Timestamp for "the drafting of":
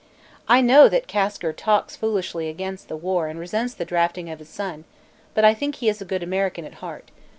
3.75-4.39